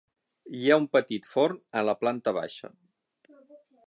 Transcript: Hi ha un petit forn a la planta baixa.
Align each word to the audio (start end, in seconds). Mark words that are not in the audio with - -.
Hi 0.59 0.69
ha 0.69 0.77
un 0.83 0.87
petit 0.95 1.29
forn 1.33 1.59
a 1.81 1.83
la 1.91 1.95
planta 2.05 2.33
baixa. 2.39 2.73